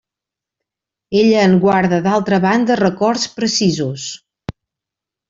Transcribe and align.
Ella 1.19 1.43
en 1.49 1.53
guarda 1.65 1.99
d'altra 2.07 2.39
banda 2.45 2.79
records 2.81 3.27
precisos. 3.37 4.07